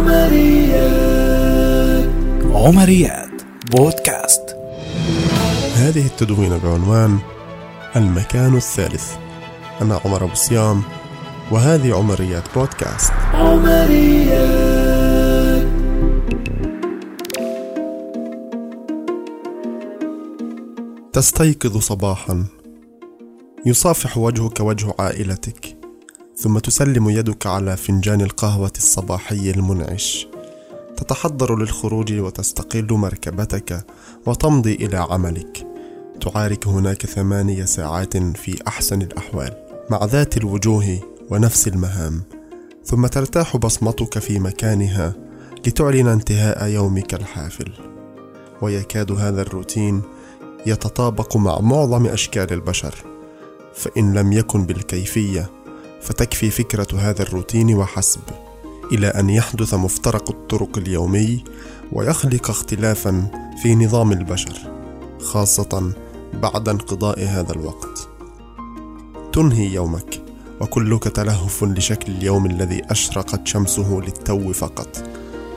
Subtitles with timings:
[0.00, 1.30] عمريات.
[2.44, 4.56] عمريات بودكاست.
[5.74, 7.18] هذه التدوينة بعنوان
[7.96, 9.12] المكان الثالث.
[9.82, 10.82] أنا عمر أبو صيام
[11.50, 13.12] وهذه عمريات بودكاست.
[13.34, 14.80] عمريات.
[21.12, 22.44] تستيقظ صباحا.
[23.66, 25.79] يصافح وجهك وجه عائلتك.
[26.40, 30.26] ثم تسلم يدك على فنجان القهوة الصباحي المنعش.
[30.96, 33.84] تتحضر للخروج وتستقل مركبتك
[34.26, 35.66] وتمضي إلى عملك.
[36.20, 39.56] تعارك هناك ثمانية ساعات في أحسن الأحوال
[39.90, 41.00] مع ذات الوجوه
[41.30, 42.22] ونفس المهام.
[42.84, 45.14] ثم ترتاح بصمتك في مكانها
[45.66, 47.72] لتعلن انتهاء يومك الحافل.
[48.62, 50.02] ويكاد هذا الروتين
[50.66, 52.94] يتطابق مع معظم أشكال البشر
[53.74, 55.59] فإن لم يكن بالكيفية
[56.02, 58.20] فتكفي فكرة هذا الروتين وحسب
[58.92, 61.44] إلى أن يحدث مفترق الطرق اليومي
[61.92, 63.30] ويخلق اختلافا
[63.62, 64.58] في نظام البشر
[65.20, 65.92] خاصة
[66.34, 68.08] بعد انقضاء هذا الوقت.
[69.32, 70.22] تنهي يومك
[70.60, 75.02] وكلك تلهف لشكل اليوم الذي أشرقت شمسه للتو فقط.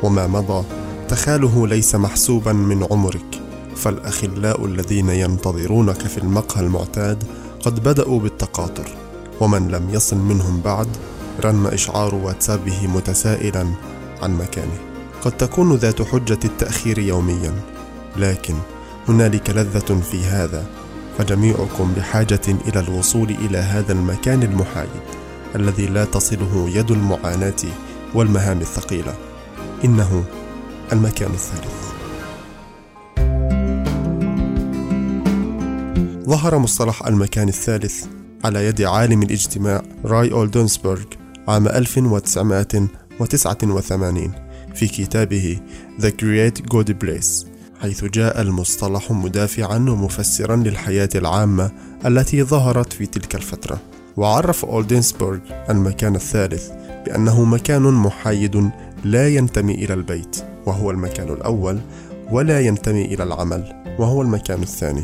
[0.03, 0.65] وما مضى
[1.09, 3.41] تخاله ليس محسوبا من عمرك.
[3.75, 7.23] فالأخلاء الذين ينتظرونك في المقهى المعتاد
[7.65, 9.02] قد بدأوا بالتقاطر.
[9.39, 10.87] ومن لم يصل منهم بعد
[11.43, 13.67] رن إشعار واتسابه متسائلا
[14.21, 14.77] عن مكانه.
[15.21, 17.53] قد تكون ذات حجة التأخير يوميا
[18.17, 18.53] لكن
[19.07, 20.65] هنالك لذة في هذا
[21.17, 24.89] فجميعكم بحاجة إلى الوصول إلى هذا المكان المحايد
[25.55, 27.63] الذي لا تصله يد المعاناة
[28.13, 29.13] والمهام الثقيلة.
[29.85, 30.23] إنه
[30.91, 31.93] المكان الثالث.
[36.29, 38.05] ظهر مصطلح المكان الثالث
[38.43, 41.03] على يد عالم الاجتماع راي أولدنسبرغ
[41.47, 44.31] عام 1989
[44.75, 45.59] في كتابه
[45.99, 47.45] The Great Good Place
[47.81, 51.71] حيث جاء المصطلح مدافعا ومفسرا للحياة العامة
[52.05, 53.79] التي ظهرت في تلك الفترة.
[54.17, 55.39] وعرف أولدنسبرغ
[55.69, 56.69] المكان الثالث
[57.05, 58.71] بأنه مكان محايد
[59.03, 61.79] لا ينتمي إلى البيت وهو المكان الأول
[62.31, 65.03] ولا ينتمي إلى العمل وهو المكان الثاني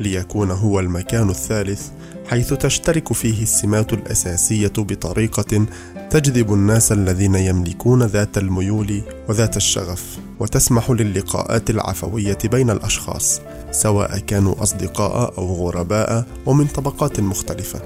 [0.00, 1.88] ليكون هو المكان الثالث
[2.28, 5.66] حيث تشترك فيه السمات الأساسية بطريقة
[6.10, 13.40] تجذب الناس الذين يملكون ذات الميول وذات الشغف وتسمح للقاءات العفوية بين الأشخاص
[13.70, 17.80] سواء كانوا أصدقاء أو غرباء ومن طبقات مختلفة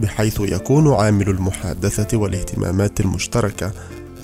[0.00, 3.72] بحيث يكون عامل المحادثة والاهتمامات المشتركة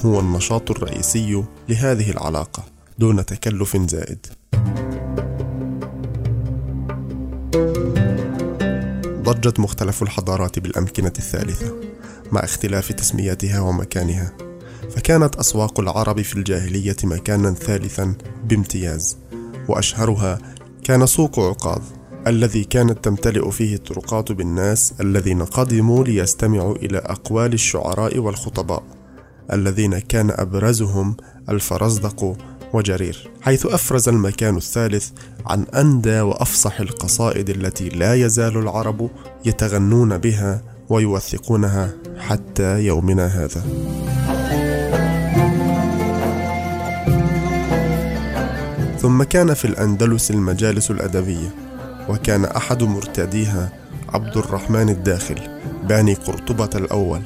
[0.04, 2.64] هو النشاط الرئيسي لهذه العلاقة
[2.98, 4.26] دون تكلف زائد.
[9.32, 11.74] ضجت مختلف الحضارات بالأمكنة الثالثة
[12.32, 14.32] مع اختلاف تسمياتها ومكانها
[14.96, 19.16] فكانت أسواق العرب في الجاهلية مكانا ثالثا بامتياز
[19.68, 20.38] وأشهرها
[20.84, 21.82] كان سوق عكاظ
[22.26, 28.82] الذي كانت تمتلئ فيه الطرقات بالناس الذين قدموا ليستمعوا إلى أقوال الشعراء والخطباء
[29.52, 31.16] الذين كان أبرزهم
[31.48, 32.36] الفرزدق
[32.72, 35.10] وجرير حيث أفرز المكان الثالث
[35.46, 39.10] عن أندى وأفصح القصائد التي لا يزال العرب
[39.44, 43.62] يتغنون بها ويوثقونها حتى يومنا هذا.
[48.98, 51.54] ثم كان في الأندلس المجالس الأدبية
[52.08, 53.72] وكان أحد مرتاديها
[54.08, 55.40] عبد الرحمن الداخل
[55.88, 57.22] باني قرطبة الأول.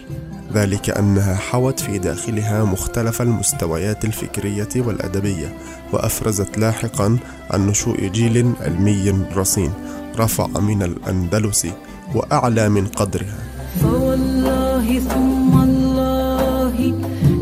[0.53, 5.55] ذلك أنها حوت في داخلها مختلف المستويات الفكرية والأدبية
[5.93, 7.19] وأفرزت لاحقا
[7.51, 9.73] عن نشوء جيل علمي رصين
[10.19, 11.67] رفع من الأندلس
[12.15, 13.39] وأعلى من قدرها.
[13.83, 16.95] فوالله ثم الله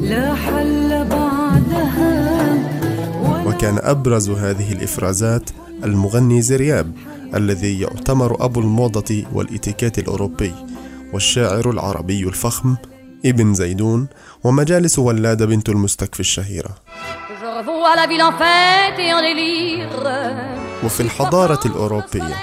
[0.03, 2.25] لا حل بعدها.
[3.47, 5.51] وكان أبرز هذه الإفرازات
[5.85, 6.93] المغني زرياب
[7.35, 10.53] الذي يعتبر أبو الموضة والإتيكيت الأوروبي
[11.13, 12.77] والشاعر العربي الفخم
[13.25, 14.07] ابن زيدون
[14.45, 16.71] ومجالس ولادة بنت المستكفي الشهيرة.
[20.85, 22.37] وفي الحضارة الأوروبية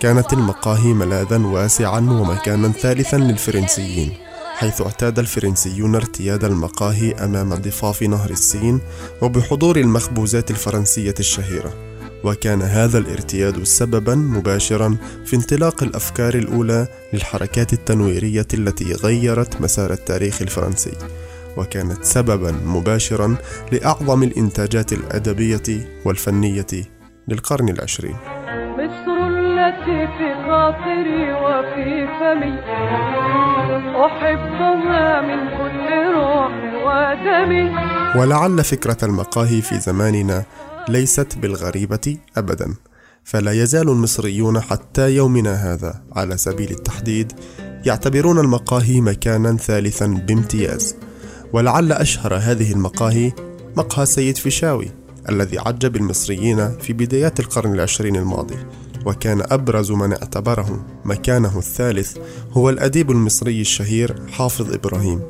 [0.00, 4.12] كانت المقاهي ملاذا واسعا ومكانا ثالثا للفرنسيين
[4.54, 8.80] حيث اعتاد الفرنسيون ارتياد المقاهي أمام ضفاف نهر السين
[9.22, 11.91] وبحضور المخبوزات الفرنسية الشهيرة.
[12.24, 20.42] وكان هذا الارتياد سببا مباشرا في انطلاق الأفكار الأولى للحركات التنويرية التي غيرت مسار التاريخ
[20.42, 20.92] الفرنسي
[21.56, 23.36] وكانت سببا مباشرا
[23.72, 26.66] لأعظم الإنتاجات الأدبية والفنية
[27.28, 28.16] للقرن العشرين.
[28.78, 32.58] مصر التي في خاطري وفي فمي
[34.06, 36.52] احبها من كل روح
[36.86, 37.70] ودمي
[38.16, 40.44] ولعل فكرة المقاهي في زماننا
[40.88, 42.74] ليست بالغريبة أبدا.
[43.24, 47.32] فلا يزال المصريون حتى يومنا هذا على سبيل التحديد
[47.86, 50.96] يعتبرون المقاهي مكانا ثالثا بامتياز.
[51.52, 53.32] ولعل أشهر هذه المقاهي
[53.76, 54.90] مقهى سيد فيشاوي
[55.28, 58.56] الذي عجب المصريين في بدايات القرن العشرين الماضي.
[59.06, 62.16] وكان أبرز من اعتبره مكانه الثالث
[62.52, 65.20] هو الأديب المصري الشهير حافظ إبراهيم.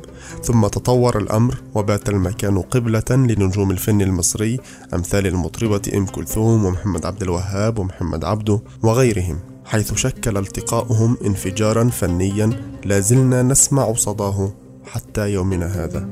[0.43, 4.59] ثم تطور الأمر وبات المكان قبلة لنجوم الفن المصري
[4.93, 12.49] أمثال المطربة أم كلثوم ومحمد عبد الوهاب ومحمد عبده وغيرهم حيث شكل التقاؤهم انفجارا فنيا
[12.85, 14.53] لا زلنا نسمع صداه
[14.85, 16.09] حتى يومنا هذا.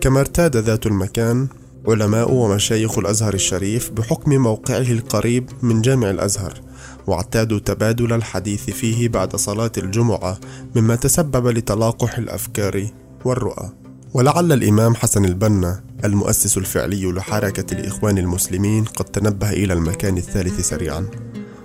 [0.00, 1.48] كما ارتاد ذات المكان
[1.88, 6.60] علماء ومشايخ الأزهر الشريف بحكم موقعه القريب من جامع الأزهر
[7.06, 10.38] واعتادوا تبادل الحديث فيه بعد صلاة الجمعة
[10.76, 12.86] مما تسبب لتلاقح الأفكار
[13.24, 13.70] والرؤى.
[14.14, 21.06] ولعل الإمام حسن البنا المؤسس الفعلي لحركة الإخوان المسلمين قد تنبه إلى المكان الثالث سريعا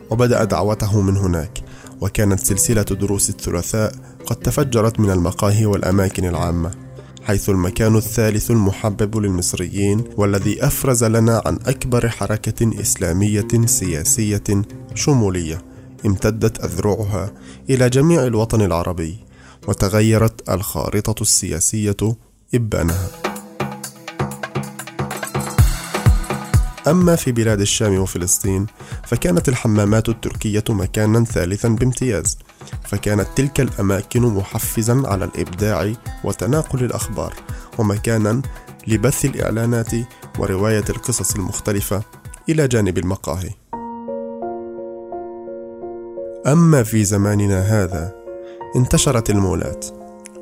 [0.09, 1.63] وبدأ دعوته من هناك
[2.01, 3.91] وكانت سلسلة دروس الثلاثاء
[4.25, 6.88] قد تفجرت من المقاهي والأماكن العامة.
[7.29, 14.43] حيث المكان الثالث المحبب للمصريين والذي أفرز لنا عن أكبر حركة إسلامية سياسية
[14.95, 15.61] شمولية
[16.05, 17.33] امتدت أذرعها
[17.69, 19.17] إلى جميع الوطن العربي
[19.67, 21.97] وتغيرت الخارطة السياسية
[22.55, 23.28] إبانها.
[26.89, 28.65] أما في بلاد الشام وفلسطين
[29.07, 32.37] فكانت الحمامات التركية مكانا ثالثا بامتياز
[32.83, 35.93] فكانت تلك الأماكن محفزا على الإبداع
[36.23, 37.33] وتناقل الأخبار
[37.77, 38.41] ومكانا
[38.87, 39.91] لبث الإعلانات
[40.39, 42.03] ورواية القصص المختلفة
[42.49, 43.49] إلى جانب المقاهي.
[46.47, 48.15] أما في زماننا هذا
[48.75, 49.85] انتشرت المولات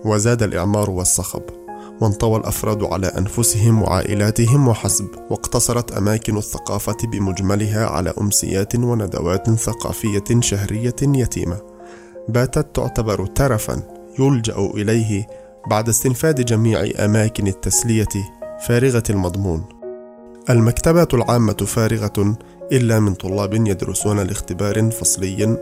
[0.05, 1.56] وزاد الإعمار والصخب.
[2.01, 10.95] وانطوى الأفراد على أنفسهم وعائلاتهم وحسب واقتصرت أماكن الثقافة بمجملها على أمسيات وندوات ثقافية شهرية
[11.01, 11.61] يتيمة.
[12.29, 13.81] باتت تعتبر ترفا
[14.19, 15.27] يلجأ إليه
[15.69, 18.07] بعد استنفاد جميع أماكن التسلية
[18.67, 19.65] فارغة المضمون.
[20.49, 22.37] المكتبات العامة فارغة
[22.71, 25.57] إلا من طلاب يدرسون لاختبار فصلي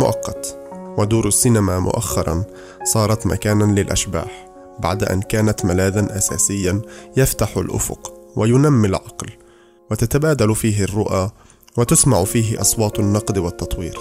[0.00, 0.58] مؤقت
[0.98, 2.44] ودور السينما مؤخرا
[2.84, 4.47] صارت مكانا للأشباح.
[4.80, 6.80] بعد أن كانت ملاذا اساسيا
[7.16, 9.30] يفتح الأفق وينمي العقل
[9.90, 11.30] وتتبادل فيه الرؤى
[11.76, 13.98] وتسمع فيه أصوات النقد والتطوير.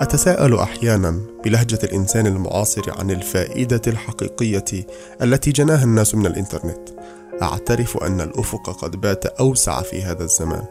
[0.00, 4.86] أتساءل أحيانا بلهجة الإنسان المعاصر عن الفائدة الحقيقية
[5.22, 6.88] التي جناها الناس من الإنترنت.
[7.42, 10.64] أعترف أن الأفق قد بات أوسع في هذا الزمان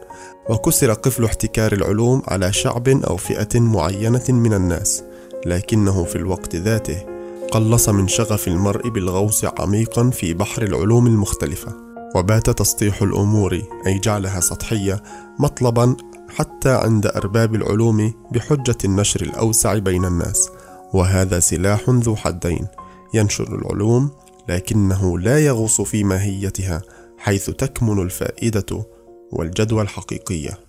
[0.49, 5.03] وكسر قفل احتكار العلوم على شعب أو فئة معينة من الناس
[5.45, 7.10] لكنه في الوقت ذاته
[7.51, 11.75] قلص من شغف المرء بالغوص عميقا في بحر العلوم المختلفة
[12.15, 15.03] وبات تسطيح الأمور أي جعلها سطحية
[15.39, 15.95] مطلبا
[16.35, 20.49] حتى عند أرباب العلوم بحجة النشر الأوسع بين الناس.
[20.93, 22.67] وهذا سلاح ذو حدين
[23.13, 24.09] ينشر العلوم
[24.49, 26.81] لكنه لا يغوص في ماهيتها
[27.17, 28.85] حيث تكمن الفائدة
[29.31, 30.59] والجدوى الحقيقية.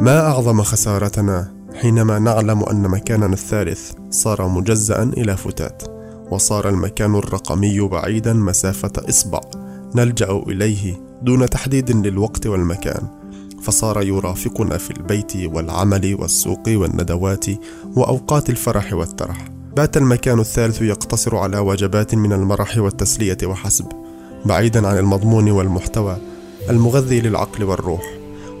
[0.00, 5.82] ما أعظم خسارتنا؟ حينما نعلم أن مكاننا الثالث صار مجزأ إلى فتات
[6.30, 9.40] وصار المكان الرقمي بعيدا مسافة إصبع.
[9.94, 13.06] نلجأ إليه دون تحديد للوقت والمكان
[13.62, 17.46] فصار يرافقنا في البيت والعمل والسوق والندوات
[17.96, 19.48] وأوقات الفرح والترح.
[19.76, 23.86] بات المكان الثالث يقتصر على وجبات من المرح والتسلية وحسب.
[24.44, 26.16] بعيدا عن المضمون والمحتوى
[26.70, 28.02] المغذي للعقل والروح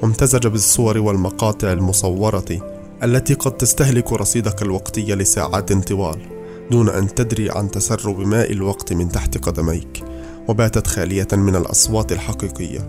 [0.02, 2.71] وامتزج بالصور والمقاطع المصورة
[3.04, 6.18] التي قد تستهلك رصيدك الوقتي لساعات طوال
[6.70, 10.04] دون أن تدري عن تسرب ماء الوقت من تحت قدميك
[10.48, 12.80] وباتت خالية من الأصوات الحقيقية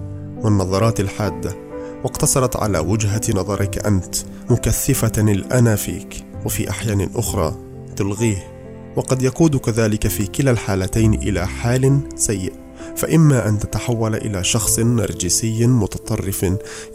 [0.41, 1.55] والنظرات الحادة
[2.03, 4.15] واقتصرت على وجهة نظرك أنت
[4.49, 7.55] مكثفة الانا فيك وفي أحيان أخرى
[7.95, 8.53] تلغيه.
[8.95, 12.53] وقد يقودك ذلك في كلا الحالتين إلى حال سيء
[12.95, 16.45] فإما أن تتحول إلى شخص نرجسي متطرف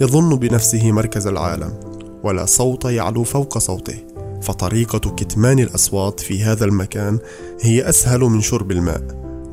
[0.01, 4.05] يظن بنفسه مركز العالم ولا صوت يعلو فوق صوته
[4.43, 7.19] فطريقة كتمان الأصوات في هذا المكان
[7.61, 9.03] هي أسهل من شرب الماء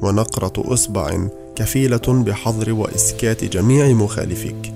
[0.02, 4.74] ونقرة إصبع كفيلة بحظر وإسكات جميع مخالفيك.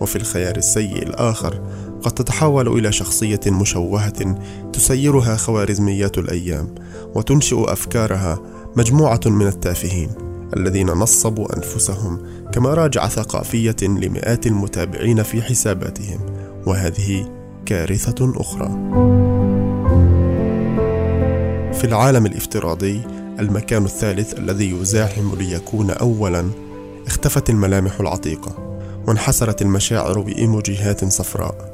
[0.00, 1.60] وفي الخيار السيء الآخر
[2.02, 4.36] قد تتحول إلى شخصية مشوهة
[4.72, 6.74] تسيرها خوارزميات الأيام
[7.14, 8.40] وتنشئ أفكارها
[8.76, 10.10] مجموعة من التافهين
[10.56, 12.20] الذين نصبوا أنفسهم
[12.52, 16.20] كمراجع ثقافية لمئات المتابعين في حساباتهم.
[16.66, 17.28] وهذه
[17.66, 18.68] كارثة أخرى.
[21.72, 23.00] في العالم الافتراضي
[23.38, 26.50] المكان الثالث الذي يزاحم ليكون أولا
[27.06, 28.78] اختفت الملامح العتيقة
[29.08, 31.72] وانحسرت المشاعر بإيموجيهات صفراء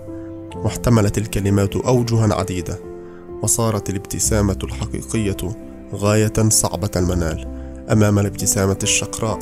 [0.56, 2.78] واحتملت الكلمات أوجها عديدة
[3.42, 5.36] وصارت الابتسامة الحقيقية
[5.94, 7.46] غاية صعبة المنال
[7.92, 9.38] أمام الابتسامة الشقراء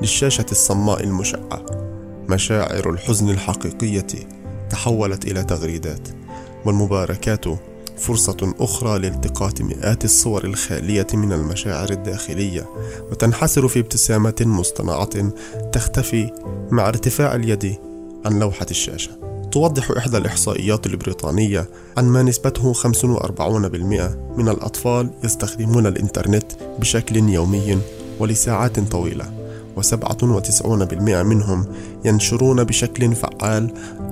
[0.00, 1.66] للشاشة الصماء المشعة
[2.28, 4.06] مشاعر الحزن الحقيقية
[4.70, 6.08] تحولت إلى تغريدات
[6.64, 7.44] والمباركات
[7.98, 12.66] فرصة أخرى لالتقاط مئات الصور الخالية من المشاعر الداخلية
[13.10, 15.32] وتنحسر في ابتسامة مصطنعة
[15.72, 16.30] تختفي
[16.70, 17.76] مع ارتفاع اليد
[18.24, 19.10] عن لوحة الشاشة.
[19.52, 22.80] توضح إحدى الإحصائيات البريطانية عن ما نسبته 45%
[24.36, 27.78] من الأطفال يستخدمون الإنترنت بشكل يومي
[28.20, 29.24] ولساعات طويلة
[29.80, 31.66] و97% منهم
[32.04, 33.35] ينشرون بشكل فعال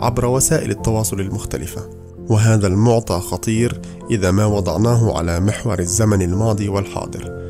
[0.01, 1.91] عبر وسائل التواصل المختلفة.
[2.29, 7.45] وهذا المعطى خطير إذا ما وضعناه على محور الزمن الماضي والحاضر.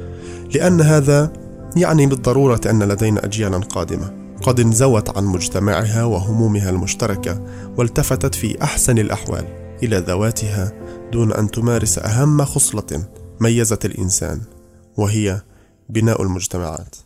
[0.54, 1.32] لأن هذا
[1.76, 4.24] يعني بالضرورة أن لدينا اجيالا قادمة.
[4.42, 7.40] قد انزوت عن مجتمعها وهمومها المشتركة
[7.78, 9.44] والتفتت في أحسن الأحوال
[9.82, 10.72] إلى ذواتها
[11.12, 13.04] دون أن تمارس أهم خصلة
[13.40, 14.40] ميزت الإنسان
[14.96, 15.42] وهي
[15.88, 16.96] بناء المجتمعات.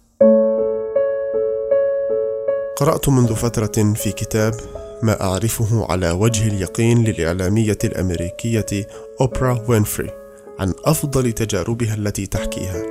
[2.79, 4.55] قرأت منذ فترة في كتاب
[5.03, 8.87] ما أعرفه على وجه اليقين للإعلامية الأمريكية
[9.21, 10.11] أوبرا وينفري
[10.59, 12.83] عن أفضل تجاربها التي تحكيها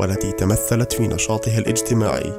[0.00, 2.32] والتي تمثلت في نشاطها الاجتماعي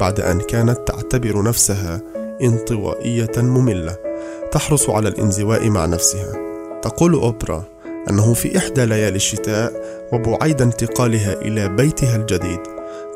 [0.00, 2.00] بعد أن كانت تعتبر نفسها
[2.42, 3.96] انطوائية مملة
[4.52, 6.32] تحرص على الانزواء مع نفسها.
[6.82, 7.64] تقول أوبرا
[8.10, 9.72] أنه في إحدى ليالي الشتاء
[10.12, 12.60] وبعيد انتقالها إلى بيتها الجديد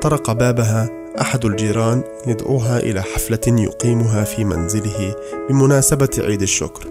[0.03, 5.15] طرق بابها أحد الجيران يدعوها إلى حفلة يقيمها في منزله
[5.49, 6.87] بمناسبة عيد الشكر.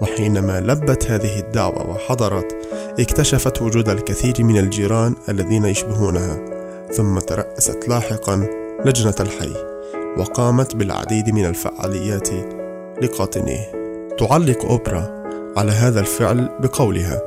[0.00, 2.56] وحينما لبت هذه الدعوة وحضرت
[3.00, 6.38] اكتشفت وجود الكثير من الجيران الذين يشبهونها
[6.92, 8.46] ثم ترأست لاحقا
[8.84, 9.54] لجنة الحي
[10.18, 12.28] وقامت بالعديد من الفعاليات
[13.02, 13.72] لقاطنيه
[14.18, 15.22] تعلق أوبرا
[15.56, 17.20] على هذا الفعل بقولها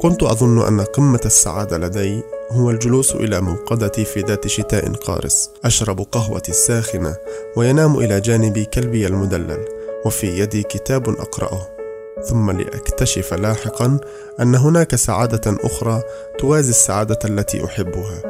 [0.00, 2.22] كنت أظن أن قمة السعادة لدي
[2.54, 5.50] هو الجلوس إلى منقدتي في ذات شتاء قارس.
[5.64, 7.16] أشرب قهوتي الساخنة
[7.56, 9.64] وينام إلى جانبي كلبي المدلل
[10.06, 11.68] وفي يدي كتاب أقرأه.
[12.28, 13.98] ثم لأكتشف لاحقا
[14.40, 16.02] أن هناك سعادة أخرى
[16.38, 18.22] توازي السعادة التي أحبها.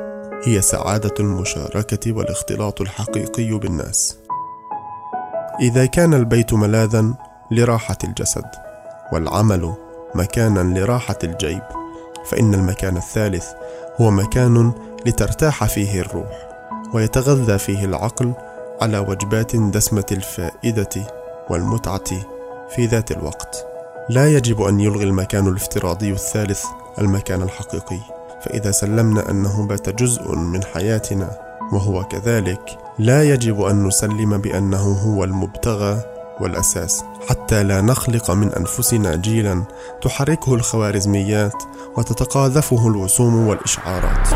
[0.44, 4.18] هي سعادة المشاركة والاختلاط الحقيقي بالناس.
[5.60, 7.14] إذا كان البيت ملاذا
[7.50, 8.46] لراحة الجسد
[9.12, 9.74] والعمل
[10.14, 11.83] مكانا لراحة الجيب.
[12.24, 13.46] فإن المكان الثالث
[14.00, 14.72] هو مكان
[15.06, 16.48] لترتاح فيه الروح
[16.94, 18.32] ويتغذى فيه العقل
[18.82, 21.06] على وجبات دسمة الفائدة
[21.50, 22.04] والمتعة
[22.68, 23.66] في ذات الوقت.
[24.08, 26.64] لا يجب أن يلغي المكان الافتراضي الثالث
[26.98, 28.00] المكان الحقيقي،
[28.44, 31.30] فإذا سلمنا أنه بات جزء من حياتنا
[31.72, 37.04] وهو كذلك، لا يجب أن نسلم بأنه هو المبتغى والأساس.
[37.28, 39.64] حتى لا نخلق من أنفسنا جيلا
[40.02, 41.62] تحركه الخوارزميات
[41.96, 44.32] وتتقاذفه الوسوم والإشعارات.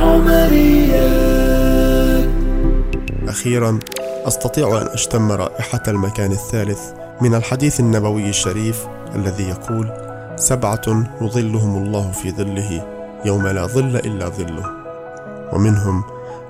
[3.29, 3.79] أخيرا
[4.27, 6.81] أستطيع أن أشتم رائحة المكان الثالث
[7.21, 9.93] من الحديث النبوي الشريف الذي يقول
[10.37, 12.87] سبعة يظلهم الله في ظله
[13.25, 14.65] يوم لا ظل إلا ظله.
[15.53, 16.05] ومنهم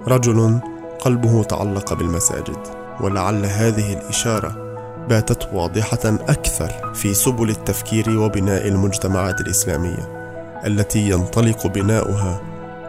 [0.08, 0.58] رجل
[1.00, 2.58] قلبه تعلق بالمساجد
[3.00, 4.67] ولعل هذه الإشارة
[5.08, 10.18] باتت واضحة أكثر في سبل التفكير وبناء المجتمعات الإسلامية
[10.66, 12.40] التي ينطلق بناؤها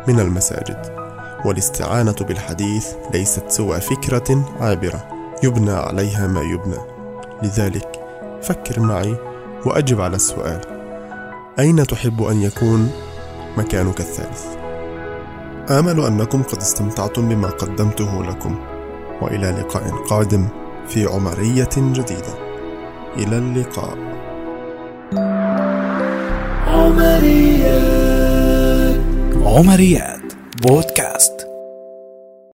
[0.08, 1.00] من المساجد.
[1.46, 5.08] والاستعانة بالحديث ليست سوى فكرة عابرة
[5.44, 6.78] يبنى عليها ما يبنى.
[7.44, 8.00] لذلك
[8.42, 9.16] فكر معي
[9.66, 10.62] وأجب على السؤال
[11.60, 12.92] أين تحب أن يكون
[13.58, 14.46] مكانك الثالث؟
[15.70, 18.60] آمل أنكم قد استمتعتم بما قدمته لكم
[19.22, 20.48] وإلى لقاء قادم.
[20.88, 22.34] في عمرية جديدة.
[23.18, 23.98] إلى اللقاء.
[29.46, 30.34] عمريات.
[30.62, 31.39] بودكاست.